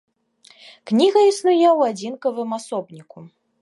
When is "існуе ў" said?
1.31-1.81